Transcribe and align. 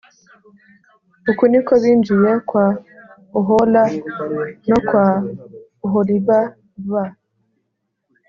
uko 1.31 1.43
ni 1.51 1.59
ko 1.65 1.73
binjiye 1.83 2.31
kwa 2.49 2.65
Ohola 3.39 3.83
no 4.69 4.77
kwa 4.87 5.05
Oholiba 5.85 6.39
ba 6.91 7.03